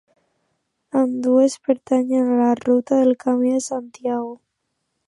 Ambdues 1.01 1.53
pertanyen 1.67 2.25
a 2.31 2.37
la 2.43 2.55
ruta 2.55 2.95
del 3.01 3.15
Camí 3.17 3.53
de 3.53 3.59
Santiago. 3.61 4.41